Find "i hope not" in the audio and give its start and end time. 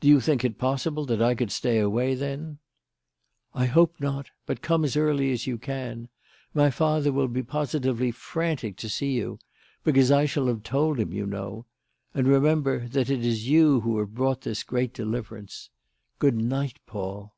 3.54-4.26